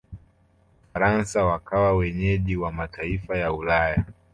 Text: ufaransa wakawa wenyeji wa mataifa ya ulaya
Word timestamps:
ufaransa 0.85 1.45
wakawa 1.45 1.95
wenyeji 1.97 2.57
wa 2.57 2.71
mataifa 2.71 3.37
ya 3.37 3.53
ulaya 3.53 4.05